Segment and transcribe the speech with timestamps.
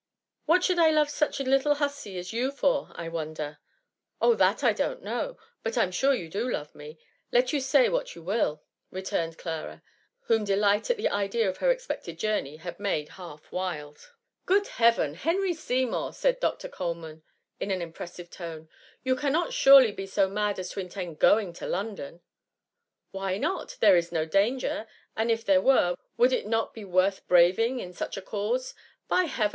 [0.01, 0.03] *^
[0.47, 3.59] What should I love such a little hussey as you for, I wonder?"
[4.19, 6.97] Oh, that I don't know; but I 'm sure you do love me,
[7.31, 8.55] let you say what you will !^
[8.89, 9.83] re tume^ Clara,
[10.21, 14.09] whom delight at the idea of her expected journey had made half wild.
[14.47, 15.13] 158 Tas M0MMY." Grood Heaven!
[15.13, 17.21] Henry Seymour f* said Doctor Coleman,
[17.59, 18.69] in an impressive tone;^^
[19.03, 22.21] you cannot surely be so mad as to intend going to L<Midon?"
[23.11, 23.77] Why not?
[23.79, 27.93] There is no danger, and if there were, would it not be worth braving in
[27.93, 28.73] such a cause?
[29.07, 29.49] By Heaven